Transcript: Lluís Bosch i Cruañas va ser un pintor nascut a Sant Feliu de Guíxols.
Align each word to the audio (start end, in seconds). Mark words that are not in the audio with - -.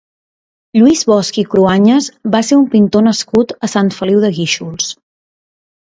Lluís 0.79 1.03
Bosch 1.09 1.37
i 1.41 1.43
Cruañas 1.51 2.09
va 2.37 2.41
ser 2.49 2.59
un 2.61 2.65
pintor 2.73 3.07
nascut 3.11 3.55
a 3.69 3.69
Sant 3.75 3.95
Feliu 3.99 4.25
de 4.25 4.33
Guíxols. 4.39 4.93